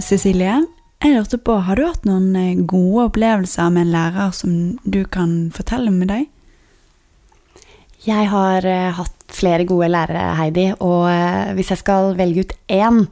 [0.00, 0.60] Cecilie,
[1.00, 4.52] jeg lurte på, har du hatt noen eh, gode opplevelser med en lærer som
[4.84, 6.26] du kan fortelle med deg?
[8.04, 12.52] Jeg har eh, hatt flere gode lærere, Heidi, og eh, hvis jeg skal velge ut
[12.68, 13.06] én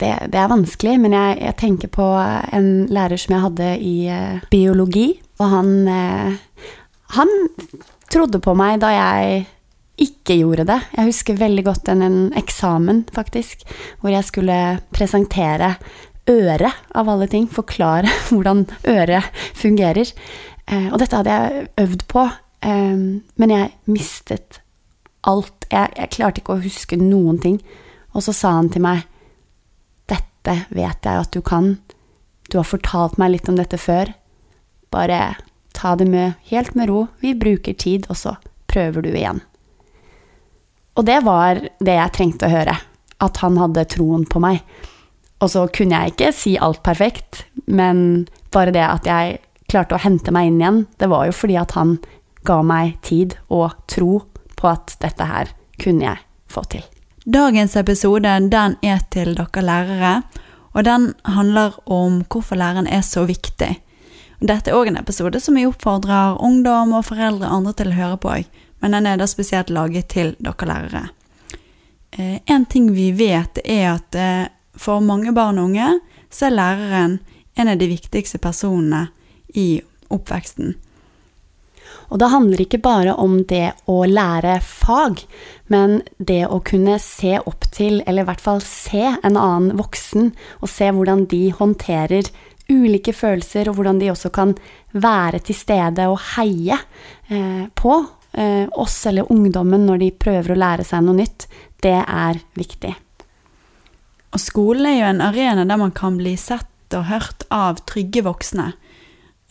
[0.00, 3.96] det, det er vanskelig, men jeg, jeg, tenker på en lærer som jeg hadde i
[4.50, 5.72] biologi, og han
[7.12, 7.28] Han
[8.08, 9.42] trodde på meg da jeg
[10.02, 10.78] ikke gjorde det.
[10.96, 13.62] Jeg husker veldig godt en, en eksamen, faktisk,
[14.00, 14.56] hvor jeg skulle
[14.94, 15.74] presentere
[16.30, 17.48] øret, av alle ting.
[17.50, 20.12] Forklare hvordan øret fungerer.
[20.66, 22.26] Eh, og dette hadde jeg øvd på,
[22.62, 22.98] eh,
[23.36, 24.60] men jeg mistet
[25.28, 25.66] alt.
[25.70, 27.60] Jeg, jeg, klarte ikke å huske noen ting.
[28.12, 29.08] Og så sa han til meg
[30.10, 31.76] Dette vet jeg at du kan.
[32.50, 34.10] Du har fortalt meg litt om dette før.
[34.92, 35.36] Bare
[35.72, 37.06] ta det med helt med ro.
[37.22, 38.34] Vi bruker tid, og så
[38.68, 39.40] prøver du igjen.
[40.96, 42.76] Og det var det jeg trengte å høre.
[43.22, 44.60] At han hadde troen på meg.
[45.42, 50.02] Og så kunne jeg ikke si alt perfekt, men bare det at jeg klarte å
[50.02, 51.96] hente meg inn igjen, det var jo fordi at han
[52.46, 54.20] ga meg tid og tro
[54.58, 55.50] på at dette her
[55.82, 56.84] kunne jeg få til.
[57.22, 60.14] Dagens episode den er til dere lærere,
[60.72, 63.76] og den handler om hvorfor læreren er så viktig.
[64.42, 67.98] Dette er òg en episode som jeg oppfordrer ungdom og foreldre og andre til å
[67.98, 68.36] høre på,
[68.82, 71.04] men den er da spesielt laget til dere lærere.
[72.12, 75.98] Eh, en ting vi vet, er at eh, for mange barn og unge
[76.32, 77.18] så er læreren
[77.54, 79.06] en av de viktigste personene
[79.54, 80.74] i oppveksten.
[82.12, 85.22] Og det handler ikke bare om det å lære fag,
[85.72, 90.32] men det å kunne se opp til, eller i hvert fall se en annen voksen,
[90.60, 92.28] og se hvordan de håndterer
[92.72, 94.52] ulike følelser, og hvordan de også kan
[94.92, 96.76] være til stede og heie
[97.32, 97.96] eh, på
[98.32, 101.44] oss eller ungdommen når de prøver å lære seg noe nytt,
[101.84, 102.94] det er viktig.
[104.32, 108.24] Og skolen er jo en arena der man kan bli sett og hørt av trygge
[108.24, 108.72] voksne.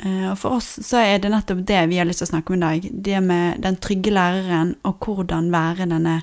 [0.01, 2.53] Eh, og for oss så er det nettopp det vi har lyst til å snakke
[2.53, 2.87] om i dag.
[2.91, 6.21] Det med den trygge læreren, og hvordan være denne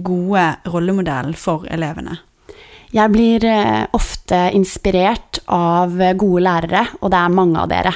[0.00, 2.18] gode rollemodellen for elevene.
[2.90, 7.94] Jeg blir eh, ofte inspirert av gode lærere, og det er mange av dere.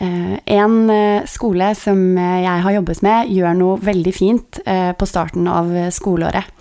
[0.00, 0.76] Eh, en
[1.28, 6.52] skole som jeg har jobbet med, gjør noe veldig fint på starten av skoleåret.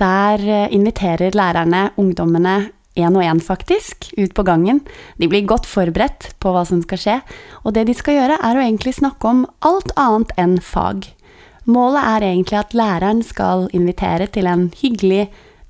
[0.00, 0.40] Der
[0.72, 4.80] inviterer lærerne ungdommene én og én, faktisk, ut på gangen.
[5.18, 7.16] De blir godt forberedt på hva som skal skje,
[7.64, 11.10] og det de skal gjøre, er å egentlig snakke om alt annet enn fag.
[11.70, 15.28] Målet er egentlig at læreren skal invitere til en hyggelig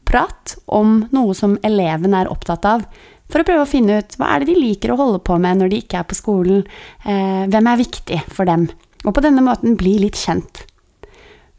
[0.08, 2.86] prat om noe som eleven er opptatt av,
[3.30, 5.60] for å prøve å finne ut hva er det de liker å holde på med
[5.60, 6.64] når de ikke er på skolen,
[7.04, 8.68] eh, hvem er viktig for dem,
[9.04, 10.64] og på denne måten bli litt kjent.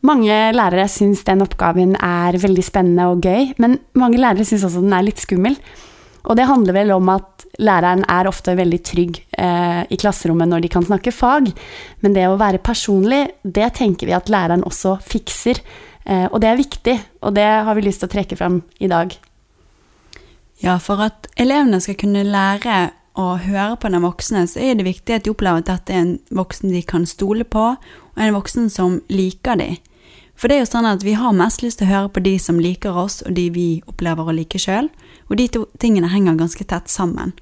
[0.01, 4.81] Mange lærere syns den oppgaven er veldig spennende og gøy, men mange lærere syns også
[4.81, 5.57] den er litt skummel.
[6.29, 10.65] Og det handler vel om at læreren er ofte veldig trygg eh, i klasserommet når
[10.65, 11.49] de kan snakke fag,
[12.01, 15.61] men det å være personlig, det tenker vi at læreren også fikser.
[16.05, 18.89] Eh, og det er viktig, og det har vi lyst til å trekke fram i
[18.89, 19.13] dag.
[20.61, 24.85] Ja, for at elevene skal kunne lære å høre på den voksne, så er det
[24.85, 28.35] viktig at de opplever at dette er en voksen de kan stole på, og en
[28.35, 29.79] voksen som liker dem.
[30.38, 32.35] For det er jo sånn at vi har mest lyst til å høre på de
[32.41, 34.89] som liker oss, og de vi opplever å like sjøl,
[35.29, 37.35] og de to tingene henger ganske tett sammen.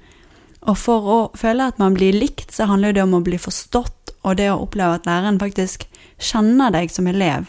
[0.68, 4.16] Og for å føle at man blir likt, så handler det om å bli forstått,
[4.20, 5.86] og det å oppleve at læreren faktisk
[6.20, 7.48] kjenner deg som elev.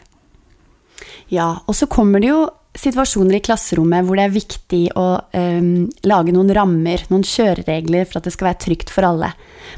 [1.32, 2.46] Ja, og så kommer det jo
[2.78, 8.20] situasjoner i klasserommet hvor det er viktig å um, lage noen rammer, noen kjøreregler for
[8.20, 9.32] at det skal være trygt for alle.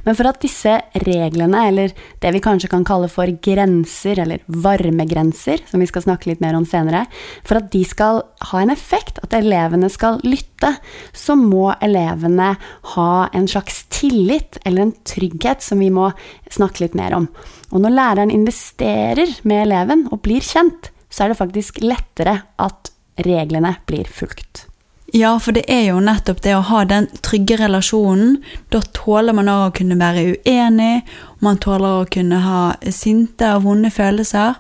[0.06, 5.66] Men for at disse reglene, eller det vi kanskje kan kalle for grenser, eller varmegrenser,
[5.70, 7.06] som vi skal snakke litt mer om senere,
[7.48, 10.76] for at de skal ha en effekt, at elevene skal lytte,
[11.18, 12.54] så må elevene
[12.94, 16.12] ha en slags tillit, eller en trygghet, som vi må
[16.54, 17.30] snakke litt mer om.
[17.74, 22.90] Og når læreren investerer med eleven og blir kjent, så er det faktisk lettere at
[23.22, 24.66] reglene blir fulgt.
[25.14, 28.40] Ja, for det er jo nettopp det å ha den trygge relasjonen.
[28.74, 31.04] Da tåler man å kunne være uenig,
[31.46, 34.58] man tåler å kunne ha sinte og vonde følelser.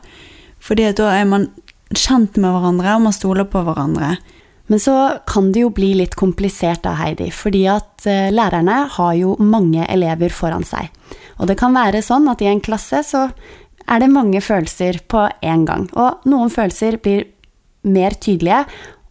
[0.61, 1.50] Fordi da er man
[1.89, 4.13] kjent med hverandre, og man stoler på hverandre.
[4.69, 4.95] Men så
[5.27, 9.89] kan det jo bli litt komplisert da, Heidi, fordi at eh, lærerne har jo mange
[9.89, 10.94] elever foran seg.
[11.41, 13.25] Og det kan være sånn at i en klasse så
[13.94, 15.88] er det mange følelser på én gang.
[15.94, 17.28] Og noen følelser blir
[17.84, 18.63] mer tydelige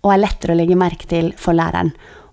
[0.03, 1.93] og er lettere å legge merke til for læreren.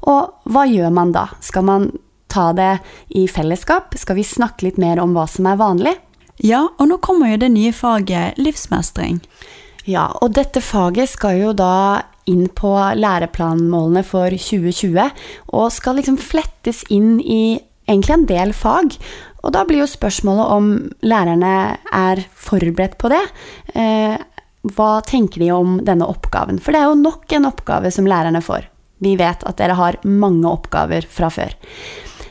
[0.10, 1.28] Og hva gjør man da?
[1.44, 1.90] Skal man
[2.31, 2.80] ta det
[3.18, 3.98] i fellesskap?
[4.00, 5.96] Skal vi snakke litt mer om hva som er vanlig?
[6.40, 9.19] Ja, og nå kommer jo det nye faget livsmestring.
[9.90, 15.10] Ja, og dette faget skal jo da inn på læreplanmålene for 2020,
[15.51, 17.60] og skal liksom flettes inn i
[17.90, 18.96] egentlig en del fag.
[19.44, 20.74] Og da blir jo spørsmålet om
[21.06, 21.53] lærerne
[21.95, 23.21] er forberedt på det.
[23.74, 24.18] Eh,
[24.75, 26.59] hva tenker de om denne oppgaven?
[26.59, 28.68] For det er jo nok en oppgave som lærerne får.
[29.00, 31.56] Vi vet at dere har mange oppgaver fra før.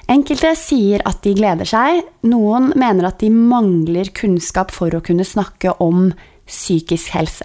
[0.09, 5.25] Enkelte sier at de gleder seg, noen mener at de mangler kunnskap for å kunne
[5.25, 6.11] snakke om
[6.49, 7.45] psykisk helse.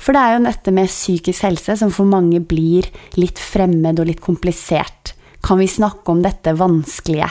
[0.00, 2.88] For det er jo dette med psykisk helse som for mange blir
[3.20, 5.14] litt fremmed og litt komplisert.
[5.44, 7.28] Kan vi snakke om dette vanskelige?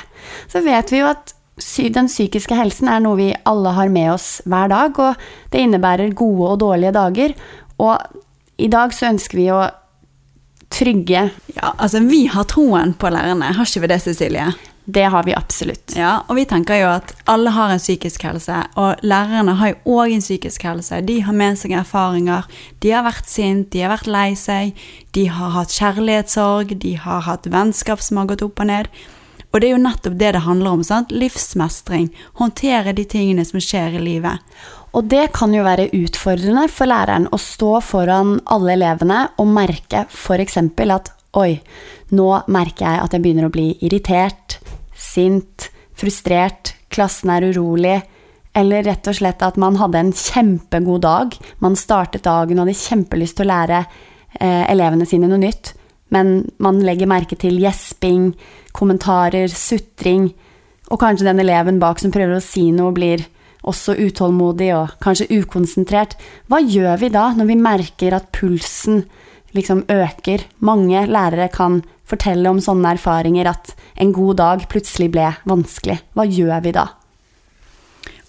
[0.52, 4.42] Så vet vi jo at den psykiske helsen er noe vi alle har med oss
[4.46, 7.36] hver dag, og det innebærer gode og dårlige dager.
[7.78, 7.98] Og
[8.58, 9.62] i dag så ønsker vi å
[10.72, 14.52] trygge Ja, altså vi har troen på lærerne, har ikke vi det, Cecilie?
[14.86, 15.94] Det har vi absolutt.
[15.96, 19.98] Ja, og vi tenker jo at alle har en psykisk helse, og lærerne har jo
[20.00, 21.04] òg en psykisk helse.
[21.06, 22.48] De har med seg erfaringer.
[22.82, 24.74] De har vært sint, de har vært lei seg,
[25.14, 28.90] de har hatt kjærlighetssorg, de har hatt vennskap som har gått opp og ned.
[29.52, 30.84] Og det er jo nettopp det det handler om.
[30.84, 31.12] sant?
[31.12, 32.10] Livsmestring.
[32.40, 34.40] Håndtere de tingene som skjer i livet.
[34.96, 40.06] Og det kan jo være utfordrende for læreren å stå foran alle elevene og merke
[40.10, 40.58] f.eks.
[40.58, 41.62] at oi,
[42.12, 44.58] nå merker jeg at jeg begynner å bli irritert,
[44.92, 48.02] sint, frustrert, klassen er urolig,
[48.52, 51.38] eller rett og slett at man hadde en kjempegod dag.
[51.64, 55.72] Man startet dagen og hadde kjempelyst til å lære eh, elevene sine noe nytt,
[56.12, 58.34] men man legger merke til gjesping,
[58.78, 60.32] kommentarer, sutring,
[60.92, 63.24] og kanskje den eleven bak som prøver å si noe, blir
[63.68, 66.18] også utålmodig og kanskje ukonsentrert.
[66.50, 69.04] Hva gjør vi da, når vi merker at pulsen
[69.56, 70.48] liksom øker?
[70.66, 76.02] Mange lærere kan fortelle om sånne erfaringer, at en god dag plutselig ble vanskelig.
[76.18, 76.90] Hva gjør vi da?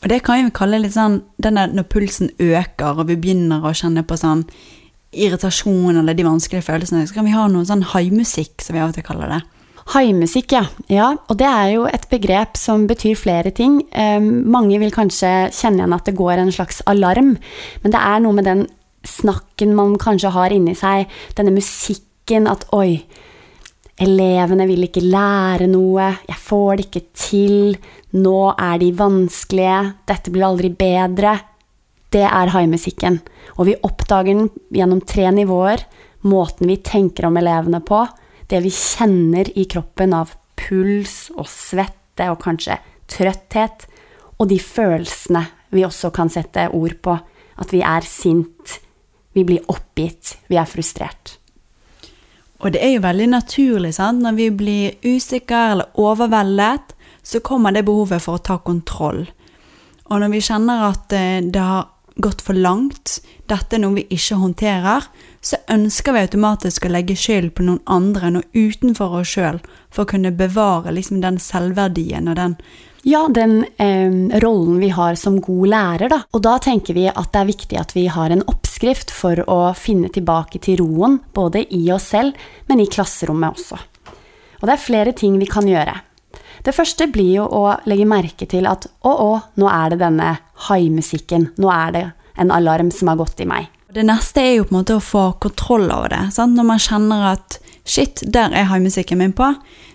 [0.03, 3.75] Og det kan vi kalle litt sånn denne, når pulsen øker, og vi begynner å
[3.75, 4.45] kjenne på sånn
[5.13, 8.91] irritasjon eller de vanskelige følelsene, så kan vi ha noe sånn haimusikk, som vi av
[8.91, 9.43] og til kaller det.
[9.93, 10.63] Haimusikk, ja.
[10.89, 11.09] ja.
[11.29, 13.81] Og det er jo et begrep som betyr flere ting.
[13.93, 17.35] Um, mange vil kanskje kjenne igjen at det går en slags alarm,
[17.83, 18.65] men det er noe med den
[19.05, 23.03] snakken man kanskje har inni seg, denne musikken at oi,
[24.03, 27.77] elevene vil ikke lære noe, jeg får det ikke til,
[28.17, 31.37] nå er de vanskelige, dette blir aldri bedre.
[32.13, 33.21] Det er haimusikken.
[33.57, 35.85] Og vi oppdager den gjennom tre nivåer.
[36.29, 38.03] Måten vi tenker om elevene på,
[38.51, 42.79] det vi kjenner i kroppen av puls og svette og kanskje
[43.11, 43.87] trøtthet,
[44.39, 47.19] og de følelsene vi også kan sette ord på.
[47.63, 48.79] At vi er sint,
[49.37, 51.37] vi blir oppgitt, vi er frustrert.
[52.63, 54.23] Og det er jo veldig naturlig, sant.
[54.23, 59.25] Når vi blir usikre eller overveldet, så kommer det behovet for å ta kontroll.
[60.11, 64.07] Og når vi kjenner at eh, det har gått for langt, dette er noe vi
[64.13, 65.09] ikke håndterer,
[65.41, 69.61] så ønsker vi automatisk å legge skyld på noen andre, enn utenfor oss sjøl,
[69.93, 72.57] for å kunne bevare liksom den selvverdien og den
[73.03, 76.21] ja, den eh, rollen vi har som god lærer, da.
[76.31, 79.73] Og da tenker vi at det er viktig at vi har en oppskrift for å
[79.75, 82.39] finne tilbake til roen, både i oss selv,
[82.71, 83.81] men i klasserommet også.
[84.61, 85.97] Og det er flere ting vi kan gjøre.
[86.63, 90.37] Det første blir jo å legge merke til at å, å, nå er det denne
[90.69, 91.51] haimusikken.
[91.61, 92.05] Nå er det
[92.41, 93.69] en alarm som har gått i meg.
[93.93, 96.23] Det neste er jo på en måte å få kontroll over det.
[96.33, 96.57] Sant?
[96.57, 99.51] Når man kjenner at shit, der er haimusikken min på,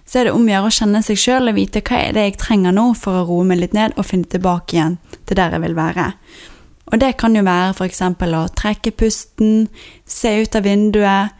[0.08, 2.28] så er det om å gjøre å kjenne seg sjøl og vite hva er det
[2.28, 5.58] jeg trenger nå for å roe meg litt ned og finne tilbake igjen til der
[5.58, 6.12] jeg vil være.
[6.88, 8.04] Og det kan jo være f.eks.
[8.06, 9.68] å trekke pusten,
[10.06, 11.34] se ut av vinduet.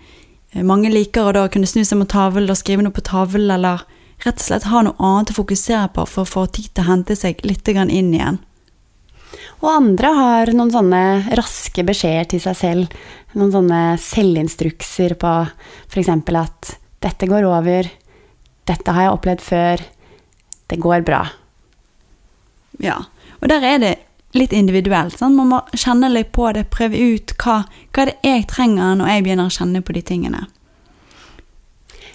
[0.66, 3.86] Mange liker å da kunne snu seg mot tavlen og skrive noe på tavlen, eller
[4.26, 6.90] rett og slett ha noe annet å fokusere på for å få tid til å
[6.90, 8.42] hente seg litt inn igjen.
[9.62, 11.04] Og andre har noen sånne
[11.38, 12.98] raske beskjeder til seg selv.
[13.38, 15.34] Noen sånne selvinstrukser på
[15.90, 16.10] f.eks.
[16.10, 17.90] at 'dette går over',
[18.66, 19.86] 'dette har jeg opplevd før',
[20.68, 21.28] 'det går bra'.
[22.80, 22.98] Ja,
[23.42, 23.96] og der er det
[24.38, 25.18] litt individuelt.
[25.18, 25.36] Sant?
[25.36, 29.24] Man må kjenne litt på det, prøve ut hva, hva det jeg trenger når jeg
[29.24, 30.48] begynner å kjenne på de tingene.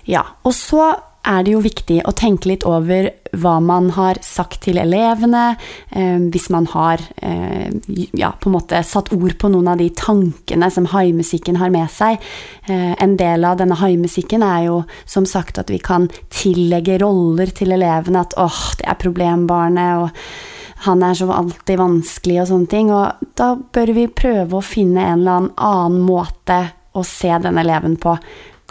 [0.04, 0.92] Ja, og så
[1.22, 5.54] er det jo viktig å tenke litt over hva man har sagt til elevene,
[5.94, 7.70] eh, hvis man har eh,
[8.18, 11.90] ja, på en måte satt ord på noen av de tankene som haimusikken har med
[11.94, 12.18] seg.
[12.66, 17.54] Eh, en del av denne haimusikken er jo som sagt at vi kan tillegge roller
[17.54, 22.70] til elevene, at åh, det er problembarnet, og han er så alltid vanskelig og sånne
[22.70, 22.90] ting.
[22.90, 26.64] Og da bør vi prøve å finne en eller annen måte
[26.98, 28.16] å se den eleven på.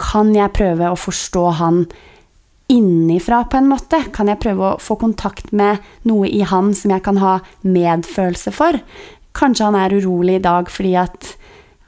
[0.02, 1.86] Kan jeg prøve å forstå han
[2.72, 4.00] innifra, på en måte?
[4.14, 8.52] Kan jeg prøve å få kontakt med noe i han som jeg kan ha medfølelse
[8.56, 8.80] for?
[9.36, 11.34] Kanskje han er urolig i dag fordi at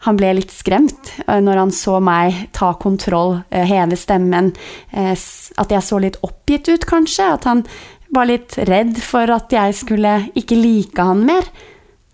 [0.05, 4.53] han ble litt skremt eh, når han så meg ta kontroll, eh, heve stemmen.
[4.93, 7.31] Eh, at jeg så litt oppgitt ut, kanskje.
[7.39, 7.65] At han
[8.13, 11.49] var litt redd for at jeg skulle ikke like han mer.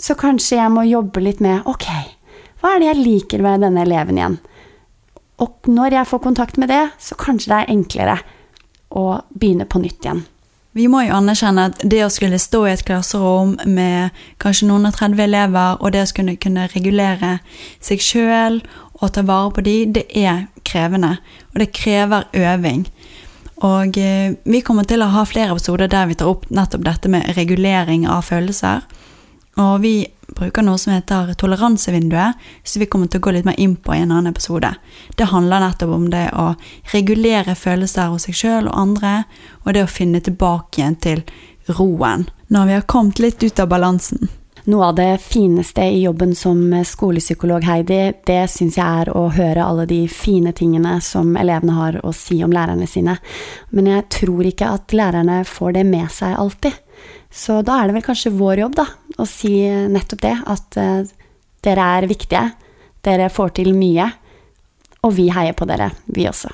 [0.01, 1.89] Så kanskje jeg må jobbe litt med Ok,
[2.63, 4.39] hva er det jeg liker med denne eleven igjen?
[5.41, 8.21] Og når jeg får kontakt med det, så kanskje det er enklere
[8.91, 10.23] å begynne på nytt igjen.
[10.73, 14.87] Vi må jo anerkjenne at det å skulle stå i et klasserom med kanskje noen
[14.87, 17.39] og 30 elever, og det å skulle kunne regulere
[17.83, 18.61] seg sjøl
[19.01, 21.17] og ta vare på de, det er krevende.
[21.51, 22.85] Og det krever øving.
[23.67, 27.11] Og eh, vi kommer til å ha flere episoder der vi tar opp nettopp dette
[27.13, 28.87] med regulering av følelser.
[29.61, 29.95] Og vi
[30.37, 33.95] bruker noe som heter toleransevinduet, så vi kommer til å gå litt mer inn på
[33.95, 34.73] i en annen episode.
[35.17, 36.53] Det handler nettopp om det å
[36.95, 39.15] regulere følelser hos seg sjøl og andre,
[39.65, 41.25] og det å finne tilbake igjen til
[41.71, 44.31] roen når vi har kommet litt ut av balansen.
[44.65, 49.65] Noe av det fineste i jobben som skolepsykolog, Heidi, det syns jeg er å høre
[49.65, 53.17] alle de fine tingene som elevene har å si om lærerne sine.
[53.71, 56.77] Men jeg tror ikke at lærerne får det med seg alltid.
[57.31, 58.87] Så da er det vel kanskje vår jobb, da,
[59.23, 60.35] å si nettopp det.
[60.51, 61.03] At uh,
[61.65, 62.47] dere er viktige.
[63.07, 64.11] Dere får til mye.
[65.07, 66.53] Og vi heier på dere, vi også.